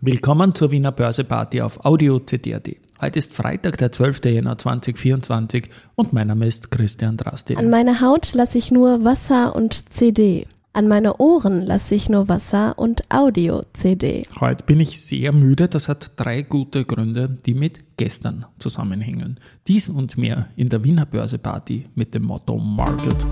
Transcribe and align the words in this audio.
Willkommen 0.00 0.54
zur 0.54 0.70
Wiener 0.70 0.92
Börseparty 0.92 1.60
auf 1.60 1.84
Audio 1.84 2.20
CD.at. 2.20 2.68
Heute 3.00 3.18
ist 3.18 3.34
Freitag, 3.34 3.78
der 3.78 3.92
12. 3.92 4.24
Jänner 4.26 4.56
2024 4.58 5.68
und 5.96 6.12
mein 6.12 6.28
Name 6.28 6.46
ist 6.46 6.70
Christian 6.70 7.16
Drasti. 7.16 7.56
An 7.56 7.70
meine 7.70 8.00
Haut 8.00 8.32
lasse 8.34 8.58
ich 8.58 8.70
nur 8.70 9.04
Wasser 9.04 9.54
und 9.56 9.92
CD. 9.92 10.46
An 10.72 10.86
meine 10.86 11.16
Ohren 11.16 11.62
lasse 11.62 11.94
ich 11.96 12.08
nur 12.08 12.28
Wasser 12.28 12.78
und 12.78 13.02
Audio-CD. 13.12 14.24
Heute 14.40 14.64
bin 14.64 14.78
ich 14.78 15.00
sehr 15.00 15.32
müde. 15.32 15.66
Das 15.68 15.88
hat 15.88 16.12
drei 16.16 16.42
gute 16.42 16.84
Gründe, 16.84 17.36
die 17.46 17.54
mit 17.54 17.96
gestern 17.96 18.46
zusammenhängen. 18.60 19.40
Dies 19.66 19.88
und 19.88 20.16
mehr 20.16 20.48
in 20.56 20.68
der 20.68 20.84
Wiener 20.84 21.06
Börseparty 21.06 21.86
mit 21.96 22.14
dem 22.14 22.24
Motto 22.24 22.56
Market. 22.58 23.26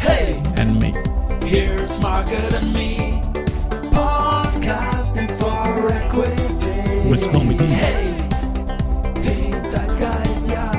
Hey, 0.00 0.36
And 0.60 0.80
me. 0.80 0.92
here's 1.44 2.00
Market 2.00 2.54
and 2.54 2.72
Me, 2.72 3.11
no 7.20 7.44
me. 7.44 7.54
Hey, 7.58 8.14
den 9.22 9.52
Zeitgeist, 9.68 10.50
ja, 10.50 10.70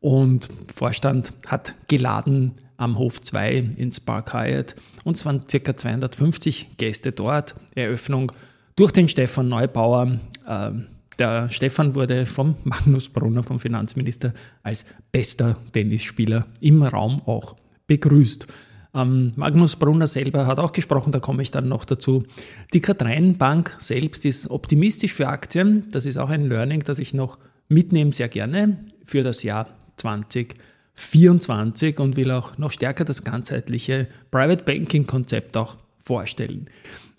und 0.00 0.48
Vorstand 0.74 1.32
hat 1.46 1.74
geladen 1.88 2.52
am 2.76 2.98
Hof 2.98 3.20
2 3.22 3.70
ins 3.76 4.00
Park 4.00 4.34
Hyatt 4.34 4.76
und 5.04 5.16
es 5.16 5.24
waren 5.24 5.46
ca. 5.46 5.76
250 5.76 6.76
Gäste 6.76 7.12
dort. 7.12 7.54
Eröffnung 7.74 8.32
durch 8.76 8.92
den 8.92 9.08
Stefan 9.08 9.48
Neubauer. 9.48 10.18
Äh, 10.46 10.70
der 11.18 11.50
Stefan 11.50 11.94
wurde 11.94 12.26
vom 12.26 12.56
Magnus 12.64 13.08
Brunner, 13.08 13.42
vom 13.42 13.58
Finanzminister, 13.58 14.34
als 14.62 14.84
bester 15.10 15.56
Tennisspieler 15.72 16.46
im 16.60 16.82
Raum 16.82 17.22
auch 17.26 17.56
begrüßt. 17.86 18.46
Ähm, 18.94 19.32
Magnus 19.36 19.76
Brunner 19.76 20.06
selber 20.06 20.46
hat 20.46 20.58
auch 20.58 20.72
gesprochen, 20.72 21.12
da 21.12 21.20
komme 21.20 21.42
ich 21.42 21.50
dann 21.50 21.68
noch 21.68 21.84
dazu. 21.84 22.24
Die 22.72 22.80
K3 22.80 23.36
Bank 23.36 23.74
selbst 23.78 24.24
ist 24.24 24.50
optimistisch 24.50 25.12
für 25.12 25.28
Aktien. 25.28 25.84
Das 25.90 26.06
ist 26.06 26.18
auch 26.18 26.30
ein 26.30 26.48
Learning, 26.48 26.80
das 26.80 26.98
ich 26.98 27.14
noch 27.14 27.38
mitnehme, 27.68 28.12
sehr 28.12 28.28
gerne 28.28 28.78
für 29.04 29.22
das 29.22 29.42
Jahr 29.42 29.68
2024 29.96 31.98
und 31.98 32.16
will 32.16 32.30
auch 32.30 32.58
noch 32.58 32.72
stärker 32.72 33.04
das 33.04 33.24
ganzheitliche 33.24 34.08
Private 34.30 34.64
Banking 34.64 35.06
Konzept 35.06 35.56
auch 35.56 35.76
vorstellen. 36.06 36.70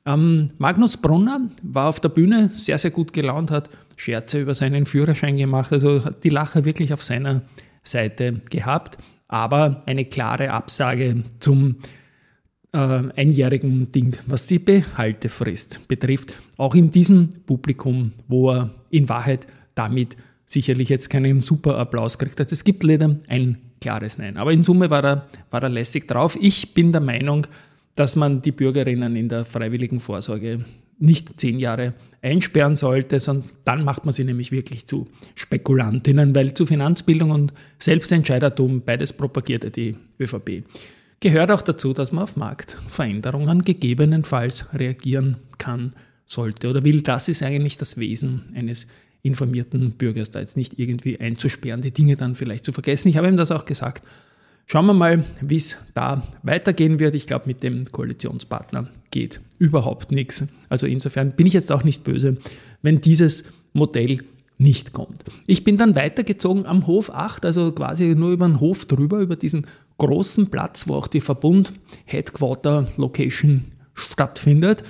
Ähm, 0.06 0.48
Magnus 0.58 0.98
Brunner 0.98 1.50
war 1.62 1.90
auf 1.90 2.00
der 2.00 2.10
Bühne 2.10 2.48
sehr, 2.48 2.80
sehr 2.80 2.92
gut 2.92 3.12
gelaunt, 3.12 3.52
hat 3.52 3.70
Scherze 3.98 4.42
über 4.42 4.54
seinen 4.54 4.86
Führerschein 4.86 5.36
gemacht, 5.36 5.74
also 5.74 6.06
hat 6.06 6.24
die 6.24 6.30
Lacher 6.30 6.64
wirklich 6.64 6.94
auf 6.94 7.04
seiner 7.04 7.42
Seite 7.84 8.42
gehabt, 8.50 8.98
aber 9.28 9.84
eine 9.86 10.06
klare 10.06 10.52
Absage 10.52 11.24
zum 11.40 11.76
äh, 12.72 12.78
einjährigen 13.16 13.92
Ding, 13.92 14.16
was 14.26 14.48
die 14.48 14.60
Behaltefrist 14.60 15.88
betrifft. 15.90 16.34
Auch 16.56 16.76
in 16.76 16.92
diesem 16.92 17.30
Publikum, 17.46 18.14
wo 18.28 18.52
er 18.52 18.70
in 18.90 19.10
Wahrheit 19.10 19.46
damit 19.76 20.16
sicherlich 20.46 20.88
jetzt 20.88 21.10
keinen 21.10 21.42
super 21.42 21.78
Applaus 21.78 22.18
kriegt. 22.18 22.40
Also 22.40 22.54
es 22.54 22.64
gibt 22.64 22.84
leider 22.84 23.18
ein 23.28 23.58
klares 23.82 24.18
Nein. 24.18 24.38
Aber 24.38 24.54
in 24.54 24.64
Summe 24.64 24.90
war 24.90 25.04
er, 25.04 25.28
war 25.52 25.62
er 25.62 25.70
lässig 25.70 26.08
drauf. 26.08 26.38
Ich 26.40 26.74
bin 26.74 26.94
der 26.94 27.02
Meinung, 27.02 27.46
dass 27.98 28.16
man 28.16 28.42
die 28.42 28.52
Bürgerinnen 28.52 29.16
in 29.16 29.28
der 29.28 29.44
freiwilligen 29.44 30.00
Vorsorge 30.00 30.64
nicht 31.00 31.40
zehn 31.40 31.60
Jahre 31.60 31.94
einsperren 32.22 32.76
sollte, 32.76 33.20
sondern 33.20 33.50
dann 33.66 33.84
macht 33.84 34.06
man 34.06 34.14
sie 34.14 34.24
nämlich 34.24 34.52
wirklich 34.52 34.88
zu 34.88 35.08
Spekulantinnen, 35.36 36.34
weil 36.34 36.54
zu 36.54 36.66
Finanzbildung 36.66 37.32
und 37.32 37.54
Selbstentscheidertum, 37.80 38.82
beides 38.82 39.14
propagierte 39.14 39.72
die 39.72 39.96
ÖVP. 40.20 40.64
Gehört 41.20 41.52
auch 41.52 41.64
dazu, 41.64 41.94
dass 41.94 42.12
man 42.12 42.24
auf 42.24 42.36
Marktveränderungen 42.36 43.64
gegebenenfalls 43.64 44.66
reagieren 44.74 45.38
kann, 45.58 45.94
sollte 46.26 46.70
oder 46.70 46.86
will. 46.86 47.02
Das 47.02 47.28
ist 47.28 47.42
eigentlich 47.42 47.78
das 47.78 47.98
Wesen 47.98 48.44
eines 48.54 48.88
informierten 49.24 49.94
Bürgers, 49.94 50.30
da 50.30 50.40
jetzt 50.40 50.58
nicht 50.58 50.78
irgendwie 50.78 51.20
einzusperren, 51.20 51.82
die 51.82 51.92
Dinge 51.92 52.16
dann 52.16 52.36
vielleicht 52.36 52.66
zu 52.66 52.72
vergessen. 52.72 53.10
Ich 53.10 53.18
habe 53.18 53.28
ihm 53.28 53.38
das 53.38 53.52
auch 53.52 53.66
gesagt. 53.66 54.04
Schauen 54.70 54.86
wir 54.86 54.94
mal, 54.94 55.24
wie 55.40 55.56
es 55.56 55.78
da 55.94 56.22
weitergehen 56.44 57.00
wird. 57.00 57.16
Ich 57.16 57.26
glaube, 57.26 57.48
mit 57.48 57.64
dem 57.64 57.90
Koalitionspartner 57.90 58.90
geht 59.12 59.40
überhaupt 59.60 60.12
nichts. 60.12 60.44
Also 60.68 60.88
insofern 60.88 61.32
bin 61.32 61.46
ich 61.48 61.54
jetzt 61.54 61.72
auch 61.72 61.86
nicht 61.86 62.04
böse, 62.04 62.36
wenn 62.82 63.00
dieses 63.00 63.46
Modell 63.72 64.20
nicht 64.58 64.92
kommt. 64.92 65.24
Ich 65.46 65.64
bin 65.64 65.78
dann 65.78 65.96
weitergezogen 65.96 66.66
am 66.66 66.86
Hof 66.86 67.10
8, 67.14 67.46
also 67.46 67.72
quasi 67.72 68.14
nur 68.14 68.32
über 68.32 68.46
den 68.46 68.60
Hof 68.60 68.86
drüber, 68.86 69.20
über 69.20 69.38
diesen 69.38 69.68
großen 70.00 70.50
Platz, 70.50 70.90
wo 70.90 70.96
auch 70.96 71.08
die 71.08 71.22
Verbund 71.22 71.72
Headquarter 72.04 72.90
Location 72.98 73.64
stattfindet. 73.94 74.84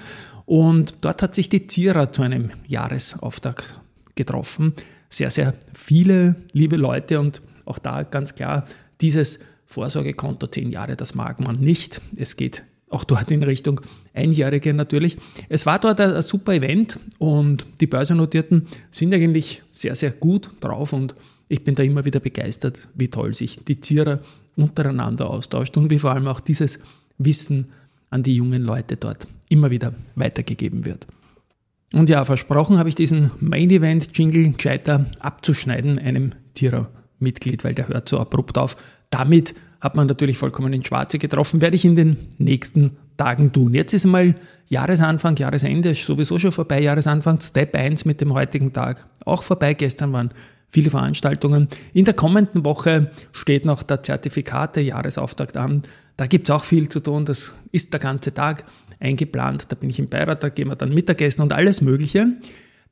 Und 0.48 1.06
dort 1.06 1.22
hat 1.22 1.36
sich 1.36 1.50
die 1.50 1.68
Zierer 1.68 2.12
zu 2.12 2.24
einem 2.24 2.50
Jahresauftakt 2.66 3.80
getroffen. 4.16 4.74
Sehr, 5.10 5.30
sehr 5.30 5.54
viele 5.76 6.36
liebe 6.52 6.78
Leute 6.78 7.20
und 7.20 7.44
auch 7.66 7.78
da 7.78 8.02
ganz 8.02 8.34
klar 8.34 8.66
dieses 9.02 9.38
Vorsorgekonto 9.68 10.48
zehn 10.48 10.72
Jahre, 10.72 10.96
das 10.96 11.14
mag 11.14 11.40
man 11.40 11.60
nicht. 11.60 12.02
Es 12.16 12.36
geht 12.36 12.64
auch 12.90 13.04
dort 13.04 13.30
in 13.32 13.44
Richtung 13.44 13.82
Einjährige 14.14 14.74
natürlich. 14.74 15.18
Es 15.50 15.66
war 15.66 15.78
dort 15.80 16.00
ein, 16.00 16.22
super 16.22 16.54
Event 16.54 17.00
und 17.20 17.66
die 17.82 17.88
Börsennotierten 17.88 18.68
sind 18.92 19.14
eigentlich 19.14 19.62
sehr, 19.70 19.96
sehr 19.96 20.12
gut 20.12 20.52
drauf 20.62 20.94
und 20.94 21.14
ich 21.50 21.64
bin 21.64 21.76
da 21.76 21.84
immer 21.84 22.06
wieder 22.06 22.20
begeistert, 22.20 22.88
wie 22.96 23.10
toll 23.10 23.34
sich 23.34 23.64
die 23.64 23.80
Zierer 23.80 24.20
untereinander 24.56 25.30
austauscht 25.30 25.78
und 25.78 25.90
wie 25.90 26.00
vor 26.00 26.12
allem 26.12 26.28
auch 26.28 26.40
dieses 26.40 26.80
Wissen 27.18 27.68
an 28.10 28.24
die 28.24 28.36
jungen 28.36 28.64
Leute 28.64 28.98
dort 28.98 29.28
immer 29.50 29.70
wieder 29.70 29.94
weitergegeben 30.16 30.86
wird. 30.86 31.08
Und 31.94 32.10
ja, 32.10 32.26
versprochen 32.26 32.78
habe 32.78 32.90
ich 32.90 32.96
diesen 32.96 33.32
Main 33.40 33.70
Event 33.70 34.18
Jingle 34.18 34.52
gescheiter 34.52 35.06
abzuschneiden 35.20 36.00
einem 36.00 36.34
Tierer-Mitglied, 36.54 37.64
weil 37.64 37.76
der 37.76 37.88
hört 37.88 38.10
so 38.10 38.20
abrupt 38.20 38.58
auf. 38.58 38.76
Damit 39.10 39.54
hat 39.80 39.96
man 39.96 40.08
natürlich 40.08 40.38
vollkommen 40.38 40.74
ins 40.74 40.88
Schwarze 40.88 41.18
getroffen, 41.18 41.62
werde 41.62 41.76
ich 41.76 41.86
in 41.86 41.96
den 41.96 42.18
nächsten 42.38 42.98
Tagen 43.16 43.52
tun. 43.52 43.74
Jetzt 43.74 43.94
ist 43.94 44.06
mal 44.06 44.36
Jahresanfang, 44.70 45.36
Jahresende 45.38 45.90
ist 45.90 46.06
sowieso 46.06 46.38
schon 46.38 46.52
vorbei. 46.52 46.82
Jahresanfang, 46.82 47.40
Step 47.42 47.76
1 47.76 48.06
mit 48.06 48.22
dem 48.22 48.34
heutigen 48.34 48.74
Tag 48.74 49.06
auch 49.26 49.44
vorbei. 49.44 49.74
Gestern 49.74 50.14
waren 50.14 50.32
viele 50.70 50.90
Veranstaltungen. 50.90 51.68
In 51.94 52.06
der 52.06 52.14
kommenden 52.14 52.66
Woche 52.66 53.12
steht 53.32 53.66
noch 53.66 53.84
der 53.84 54.04
Zertifikate 54.04 54.82
Jahresauftakt 54.82 55.58
an. 55.58 55.84
Da 56.18 56.28
gibt 56.28 56.50
es 56.50 56.56
auch 56.56 56.64
viel 56.64 56.90
zu 56.90 57.00
tun. 57.00 57.26
Das 57.26 57.54
ist 57.72 57.94
der 57.94 58.00
ganze 58.00 58.34
Tag 58.34 58.64
eingeplant. 59.00 59.66
Da 59.70 59.76
bin 59.76 59.90
ich 59.90 60.00
im 60.00 60.10
Beirat, 60.10 60.44
da 60.44 60.50
gehen 60.50 60.68
wir 60.68 60.76
dann 60.76 60.94
Mittagessen 60.94 61.44
und 61.44 61.54
alles 61.54 61.82
Mögliche. 61.82 62.28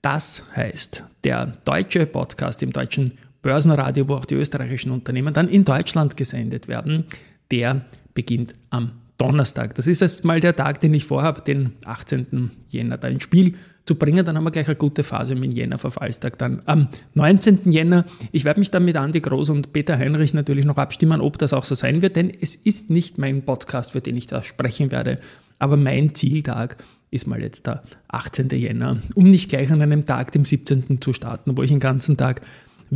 Das 0.02 0.44
heißt, 0.56 1.04
der 1.24 1.52
deutsche 1.66 2.06
Podcast 2.06 2.62
im 2.62 2.72
deutschen 2.72 3.18
Börsenradio, 3.46 4.08
wo 4.08 4.16
auch 4.16 4.26
die 4.26 4.34
österreichischen 4.34 4.92
Unternehmen 4.92 5.32
dann 5.32 5.48
in 5.48 5.66
Deutschland 5.66 6.18
gesendet 6.18 6.68
werden, 6.68 7.04
der 7.52 7.86
beginnt 8.16 8.54
am 8.72 8.94
Donnerstag. 9.20 9.76
Das 9.76 9.86
ist 9.86 10.02
erst 10.02 10.26
mal 10.26 10.40
der 10.40 10.56
Tag, 10.56 10.82
den 10.82 10.96
ich 10.96 11.06
vorhabe, 11.06 11.42
den 11.42 11.74
18. 11.86 12.50
Jänner 12.70 12.98
da 12.98 13.08
ins 13.08 13.22
Spiel 13.22 13.54
zu 13.86 13.96
bringen. 13.96 14.26
Dann 14.26 14.36
haben 14.36 14.46
wir 14.46 14.50
gleich 14.50 14.68
eine 14.68 14.76
gute 14.76 15.04
Phase 15.04 15.36
mit 15.36 15.54
Jänner 15.54 15.78
Verfallstag. 15.78 16.40
Dann 16.40 16.64
am 16.66 16.88
19. 17.14 17.72
Jänner. 17.72 18.06
Ich 18.32 18.46
werde 18.46 18.60
mich 18.60 18.72
dann 18.72 18.84
mit 18.84 18.98
Andi 18.98 19.22
Groß 19.22 19.52
und 19.52 19.74
Peter 19.74 19.96
Heinrich 19.96 20.34
natürlich 20.34 20.66
noch 20.66 20.80
abstimmen, 20.80 21.22
ob 21.22 21.38
das 21.38 21.54
auch 21.54 21.66
so 21.66 21.76
sein 21.76 22.02
wird, 22.02 22.16
denn 22.16 22.32
es 22.42 22.56
ist 22.56 22.90
nicht 22.90 23.20
mein 23.20 23.44
Podcast, 23.44 23.92
für 23.92 24.02
den 24.02 24.18
ich 24.18 24.26
da 24.26 24.42
sprechen 24.42 24.90
werde. 24.90 25.20
Aber 25.60 25.78
mein 25.78 26.16
Zieltag 26.16 26.78
ist 27.12 27.28
mal 27.28 27.44
jetzt 27.44 27.68
der 27.68 27.84
18. 28.08 28.50
Jänner, 28.50 28.98
um 29.14 29.30
nicht 29.30 29.50
gleich 29.50 29.72
an 29.72 29.84
einem 29.84 30.04
Tag, 30.04 30.32
dem 30.32 30.46
17. 30.46 31.00
zu 31.00 31.14
starten, 31.14 31.56
wo 31.56 31.62
ich 31.62 31.70
den 31.70 31.80
ganzen 31.80 32.18
Tag 32.18 32.42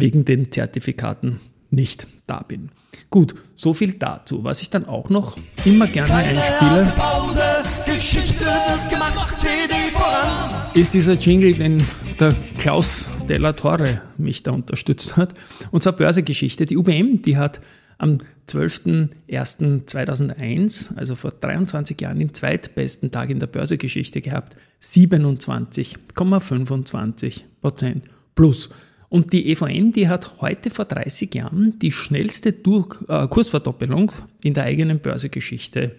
wegen 0.01 0.25
den 0.25 0.51
Zertifikaten 0.51 1.39
nicht 1.71 2.07
da 2.27 2.39
bin. 2.39 2.69
Gut, 3.09 3.33
so 3.55 3.73
viel 3.73 3.93
dazu. 3.93 4.43
Was 4.43 4.61
ich 4.61 4.69
dann 4.69 4.85
auch 4.85 5.09
noch 5.09 5.37
immer 5.65 5.87
gerne 5.87 6.13
einspiele, 6.13 6.93
ist 10.73 10.93
dieser 10.93 11.13
Jingle, 11.13 11.53
den 11.53 11.81
der 12.19 12.35
Klaus 12.57 13.05
Della 13.27 13.53
Torre 13.53 14.01
mich 14.17 14.43
da 14.43 14.51
unterstützt 14.51 15.17
hat. 15.17 15.33
Und 15.71 15.81
zwar 15.83 15.93
Börsegeschichte. 15.93 16.65
Die 16.65 16.77
UBM, 16.77 17.21
die 17.21 17.37
hat 17.37 17.61
am 17.97 18.17
12.01.2001, 18.47 20.97
also 20.97 21.15
vor 21.15 21.31
23 21.31 22.01
Jahren, 22.01 22.19
den 22.19 22.33
zweitbesten 22.33 23.11
Tag 23.11 23.29
in 23.29 23.39
der 23.39 23.47
Börsegeschichte 23.47 24.21
gehabt. 24.21 24.55
27,25 24.81 27.41
Prozent 27.61 28.05
plus. 28.35 28.69
Und 29.09 29.33
die 29.33 29.49
EVN, 29.49 29.91
die 29.91 30.07
hat 30.07 30.39
heute 30.39 30.69
vor 30.69 30.85
30 30.85 31.33
Jahren 31.33 31.79
die 31.79 31.91
schnellste 31.91 32.53
Durch 32.53 32.95
äh, 33.07 33.27
Kursverdoppelung 33.27 34.11
in 34.43 34.53
der 34.53 34.65
eigenen 34.65 34.99
Börsegeschichte 34.99 35.95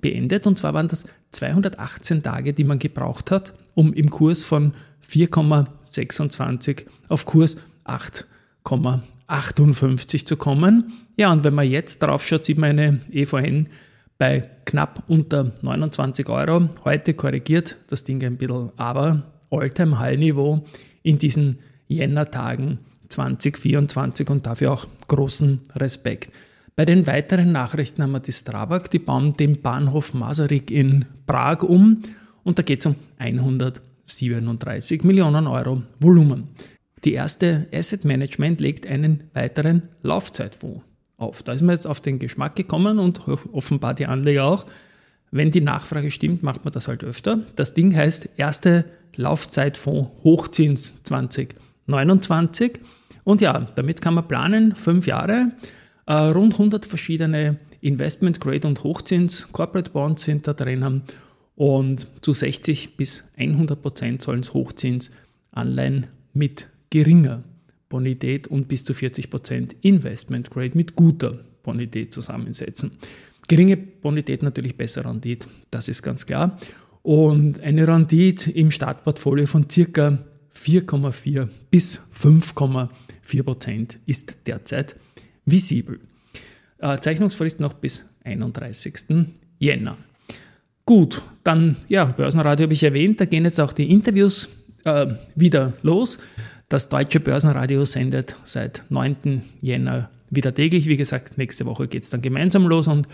beendet. 0.00 0.46
Und 0.46 0.58
zwar 0.58 0.72
waren 0.72 0.88
das 0.88 1.04
218 1.32 2.22
Tage, 2.22 2.54
die 2.54 2.64
man 2.64 2.78
gebraucht 2.78 3.30
hat, 3.30 3.52
um 3.74 3.92
im 3.92 4.08
Kurs 4.10 4.42
von 4.42 4.72
4,26 5.06 6.86
auf 7.08 7.26
Kurs 7.26 7.58
8,58 7.84 10.24
zu 10.24 10.36
kommen. 10.36 10.92
Ja, 11.16 11.30
und 11.32 11.44
wenn 11.44 11.54
man 11.54 11.68
jetzt 11.68 12.02
drauf 12.02 12.26
schaut, 12.26 12.46
sieht 12.46 12.58
man 12.58 12.70
eine 12.70 13.00
EVN 13.12 13.68
bei 14.16 14.48
knapp 14.64 15.02
unter 15.08 15.52
29 15.60 16.30
Euro. 16.30 16.70
Heute 16.84 17.12
korrigiert 17.14 17.76
das 17.88 18.04
Ding 18.04 18.24
ein 18.24 18.38
bisschen, 18.38 18.70
aber 18.76 19.24
All-Time-High-Niveau 19.50 20.64
in 21.02 21.18
diesen 21.18 21.58
Jänner-Tagen 21.88 22.78
2024 23.08 24.28
und 24.30 24.46
dafür 24.46 24.72
auch 24.72 24.86
großen 25.08 25.60
Respekt. 25.76 26.30
Bei 26.76 26.84
den 26.84 27.06
weiteren 27.06 27.52
Nachrichten 27.52 28.02
haben 28.02 28.12
wir 28.12 28.20
die 28.20 28.32
Strabag, 28.32 28.88
die 28.90 28.98
bauen 28.98 29.36
den 29.36 29.62
Bahnhof 29.62 30.12
Masaryk 30.12 30.70
in 30.70 31.04
Prag 31.26 31.62
um 31.62 32.02
und 32.42 32.58
da 32.58 32.62
geht 32.62 32.80
es 32.80 32.86
um 32.86 32.96
137 33.18 35.04
Millionen 35.04 35.46
Euro 35.46 35.82
Volumen. 36.00 36.48
Die 37.04 37.12
erste 37.12 37.68
Asset 37.72 38.04
Management 38.04 38.60
legt 38.60 38.86
einen 38.86 39.24
weiteren 39.34 39.82
Laufzeitfonds 40.02 40.82
auf. 41.16 41.42
Da 41.42 41.52
ist 41.52 41.62
man 41.62 41.76
jetzt 41.76 41.86
auf 41.86 42.00
den 42.00 42.18
Geschmack 42.18 42.56
gekommen 42.56 42.98
und 42.98 43.20
offenbar 43.52 43.94
die 43.94 44.06
Anleger 44.06 44.44
auch. 44.44 44.66
Wenn 45.30 45.50
die 45.50 45.60
Nachfrage 45.60 46.10
stimmt, 46.10 46.42
macht 46.42 46.64
man 46.64 46.72
das 46.72 46.88
halt 46.88 47.04
öfter. 47.04 47.40
Das 47.56 47.74
Ding 47.74 47.94
heißt 47.94 48.30
erste 48.36 48.84
Laufzeitfonds 49.16 50.10
Hochzins 50.24 50.94
2029. 51.86 52.80
Und 53.24 53.40
ja, 53.40 53.66
damit 53.74 54.00
kann 54.00 54.14
man 54.14 54.28
planen, 54.28 54.74
fünf 54.74 55.06
Jahre, 55.06 55.52
äh, 56.06 56.12
rund 56.12 56.54
100 56.54 56.84
verschiedene 56.86 57.58
Investment 57.80 58.40
Grade 58.40 58.66
und 58.66 58.82
Hochzins 58.82 59.48
Corporate 59.52 59.90
Bonds 59.90 60.22
sind 60.22 60.46
da 60.46 60.52
drinnen 60.54 61.02
und 61.56 62.06
zu 62.22 62.32
60 62.32 62.96
bis 62.96 63.24
100 63.36 63.80
Prozent 63.80 64.22
sollen 64.22 64.40
es 64.40 64.54
Hochzinsanleihen 64.54 66.06
mit 66.32 66.68
geringer 66.90 67.42
Bonität 67.88 68.48
und 68.48 68.68
bis 68.68 68.84
zu 68.84 68.94
40 68.94 69.30
Prozent 69.30 69.76
Investment 69.82 70.50
Grade 70.50 70.76
mit 70.76 70.96
guter 70.96 71.38
Bonität 71.62 72.12
zusammensetzen. 72.12 72.92
Geringe 73.46 73.76
Bonität 73.76 74.42
natürlich 74.42 74.76
besser 74.76 75.04
Rendite, 75.04 75.46
das 75.70 75.88
ist 75.88 76.02
ganz 76.02 76.26
klar. 76.26 76.58
Und 77.02 77.60
eine 77.60 77.86
Rendite 77.86 78.50
im 78.50 78.70
Startportfolio 78.70 79.46
von 79.46 79.68
circa 79.68 80.18
4,4 80.56 81.48
bis 81.70 82.00
5,4 82.18 83.42
Prozent 83.42 83.98
ist 84.06 84.36
derzeit 84.46 84.96
visibel. 85.44 86.00
Äh, 86.78 86.98
Zeichnungsfrist 86.98 87.60
noch 87.60 87.74
bis 87.74 88.04
31. 88.24 89.26
Jänner. 89.58 89.96
Gut, 90.86 91.22
dann, 91.44 91.76
ja, 91.88 92.04
Börsenradio 92.04 92.64
habe 92.64 92.74
ich 92.74 92.82
erwähnt, 92.82 93.20
da 93.20 93.24
gehen 93.24 93.44
jetzt 93.44 93.60
auch 93.60 93.72
die 93.72 93.90
Interviews 93.90 94.50
äh, 94.84 95.06
wieder 95.34 95.72
los. 95.82 96.18
Das 96.68 96.88
deutsche 96.88 97.20
Börsenradio 97.20 97.84
sendet 97.84 98.36
seit 98.44 98.84
9. 98.90 99.42
Jänner 99.60 100.10
wieder 100.30 100.54
täglich. 100.54 100.86
Wie 100.86 100.96
gesagt, 100.96 101.38
nächste 101.38 101.66
Woche 101.66 101.88
geht 101.88 102.02
es 102.02 102.10
dann 102.10 102.22
gemeinsam 102.22 102.66
los 102.66 102.88
und 102.88 103.08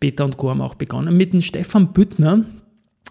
Peter 0.00 0.24
und 0.24 0.36
Co. 0.36 0.50
haben 0.50 0.60
auch 0.60 0.74
begonnen 0.74 1.16
mit 1.16 1.32
dem 1.32 1.40
Stefan 1.40 1.92
Büttner, 1.92 2.44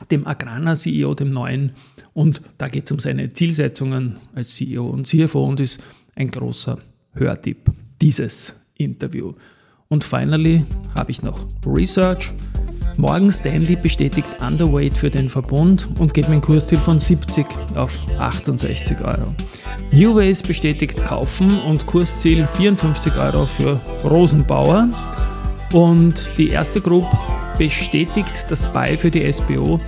dem 0.09 0.25
Agrana-CEO, 0.25 1.13
dem 1.13 1.31
neuen. 1.31 1.71
Und 2.13 2.41
da 2.57 2.67
geht 2.67 2.85
es 2.85 2.91
um 2.91 2.99
seine 2.99 3.29
Zielsetzungen 3.29 4.17
als 4.33 4.55
CEO 4.55 4.87
und 4.87 5.07
CFO 5.07 5.45
und 5.45 5.59
ist 5.59 5.79
ein 6.15 6.29
großer 6.29 6.77
Hörtipp 7.13 7.71
dieses 8.01 8.55
Interview. 8.75 9.33
Und 9.87 10.03
finally 10.03 10.65
habe 10.95 11.11
ich 11.11 11.21
noch 11.21 11.45
Research. 11.65 12.31
Morgan 12.97 13.31
Stanley 13.31 13.75
bestätigt 13.75 14.27
Underweight 14.41 14.93
für 14.93 15.09
den 15.09 15.29
Verbund 15.29 15.87
und 15.99 16.13
geht 16.13 16.25
mit 16.25 16.33
einem 16.33 16.41
Kursziel 16.41 16.79
von 16.79 16.99
70 16.99 17.45
auf 17.75 17.97
68 18.19 18.99
Euro. 19.01 19.33
Newways 19.91 20.41
bestätigt 20.41 21.03
Kaufen 21.03 21.59
und 21.61 21.85
Kursziel 21.85 22.45
54 22.45 23.15
Euro 23.15 23.45
für 23.45 23.79
Rosenbauer. 24.03 24.89
Und 25.73 26.37
die 26.37 26.49
erste 26.49 26.81
Group 26.81 27.07
bestätigt 27.61 28.45
das 28.49 28.65
Buy 28.73 28.97
für 28.97 29.11
die 29.11 29.31
SBO, 29.31 29.79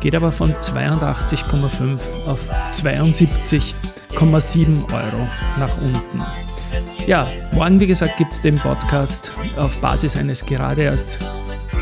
geht 0.00 0.14
aber 0.14 0.30
von 0.30 0.52
82,5 0.52 2.26
auf 2.26 2.46
72,7 2.72 4.92
Euro 4.92 5.26
nach 5.58 5.74
unten. 5.78 6.22
Ja, 7.06 7.26
morgen, 7.54 7.80
wie 7.80 7.86
gesagt, 7.86 8.18
gibt 8.18 8.34
es 8.34 8.42
den 8.42 8.56
Podcast 8.56 9.38
auf 9.56 9.78
Basis 9.78 10.18
eines 10.18 10.44
gerade 10.44 10.82
erst 10.82 11.26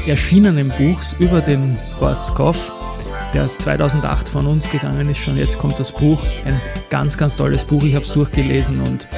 erschienenen 0.07 0.69
Buchs 0.69 1.17
über 1.19 1.41
den 1.41 1.77
Horst 2.01 2.33
Koff, 2.37 2.73
der 3.35 3.51
2008 3.59 4.29
von 4.29 4.47
uns 4.47 4.71
gegangen 4.71 5.09
ist. 5.09 5.19
Schon 5.19 5.37
jetzt 5.37 5.59
kommt 5.59 5.79
das 5.79 5.93
Buch. 5.93 6.21
Ein 6.45 6.61
ganz, 6.91 7.17
ganz 7.17 7.37
tolles 7.37 7.65
Buch. 7.65 7.83
Ich 7.85 7.95
habe 7.95 8.05
es 8.05 8.13
durchgelesen 8.13 8.81
und 8.81 9.09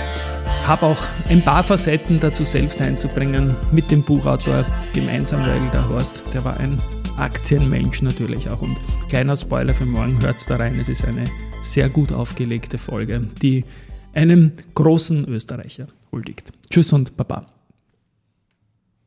habe 0.66 0.86
auch 0.86 1.02
ein 1.28 1.42
paar 1.42 1.62
Facetten 1.62 2.20
dazu 2.20 2.44
selbst 2.44 2.80
einzubringen 2.80 3.56
mit 3.72 3.90
dem 3.90 4.02
Buchautor 4.02 4.64
gemeinsam, 4.94 5.42
weil 5.42 5.70
der 5.70 5.88
Horst, 5.88 6.22
der 6.32 6.44
war 6.44 6.58
ein 6.58 6.78
Aktienmensch 7.18 8.02
natürlich 8.02 8.48
auch. 8.48 8.62
Und 8.62 8.78
kleiner 9.08 9.36
Spoiler 9.36 9.74
für 9.74 9.86
morgen, 9.86 10.22
hört 10.22 10.48
da 10.48 10.56
rein. 10.56 10.78
Es 10.78 10.88
ist 10.88 11.04
eine 11.04 11.24
sehr 11.62 11.88
gut 11.88 12.12
aufgelegte 12.12 12.78
Folge, 12.78 13.28
die 13.42 13.64
einem 14.14 14.52
großen 14.74 15.26
Österreicher 15.28 15.88
huldigt. 16.10 16.52
Tschüss 16.70 16.92
und 16.92 17.16
Baba. 17.16 17.51